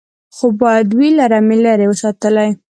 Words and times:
خو 0.35 0.47
باید 0.61 0.87
وي 0.97 1.09
له 1.17 1.25
رمې 1.31 1.57
لیري 1.63 1.85
ساتلی 2.01 2.49